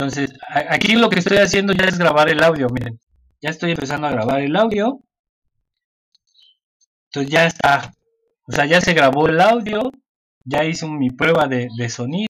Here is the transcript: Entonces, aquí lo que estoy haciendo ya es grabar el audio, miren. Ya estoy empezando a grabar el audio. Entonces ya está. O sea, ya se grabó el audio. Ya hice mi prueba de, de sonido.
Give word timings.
Entonces, 0.00 0.32
aquí 0.48 0.94
lo 0.94 1.10
que 1.10 1.18
estoy 1.18 1.36
haciendo 1.36 1.74
ya 1.74 1.84
es 1.84 1.98
grabar 1.98 2.30
el 2.30 2.42
audio, 2.42 2.68
miren. 2.70 2.98
Ya 3.42 3.50
estoy 3.50 3.72
empezando 3.72 4.06
a 4.06 4.10
grabar 4.10 4.40
el 4.40 4.56
audio. 4.56 4.98
Entonces 7.08 7.30
ya 7.30 7.44
está. 7.44 7.92
O 8.48 8.52
sea, 8.52 8.64
ya 8.64 8.80
se 8.80 8.94
grabó 8.94 9.28
el 9.28 9.38
audio. 9.38 9.92
Ya 10.42 10.64
hice 10.64 10.86
mi 10.88 11.10
prueba 11.10 11.48
de, 11.48 11.68
de 11.76 11.88
sonido. 11.90 12.29